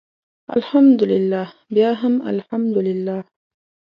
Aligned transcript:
الحمدلله 0.57 1.43
بیا 1.75 1.91
هم 2.01 2.13
الحمدلله. 2.31 3.17